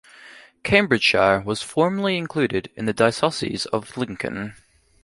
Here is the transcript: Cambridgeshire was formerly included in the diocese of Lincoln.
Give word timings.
Cambridgeshire 0.63 1.41
was 1.41 1.61
formerly 1.61 2.17
included 2.17 2.71
in 2.75 2.87
the 2.87 2.91
diocese 2.93 3.67
of 3.67 3.95
Lincoln. 3.97 4.55